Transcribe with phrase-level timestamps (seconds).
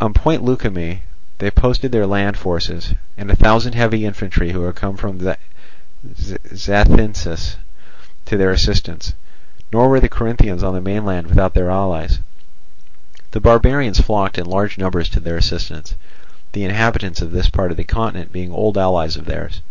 [0.00, 1.02] On Point Leukimme
[1.38, 5.20] they posted their land forces, and a thousand heavy infantry who had come from
[6.12, 7.54] Zacynthus
[8.24, 9.14] to their assistance.
[9.72, 12.18] Nor were the Corinthians on the mainland without their allies.
[13.30, 15.94] The barbarians flocked in large numbers to their assistance,
[16.50, 19.62] the inhabitants of this part of the continent being old allies of theirs.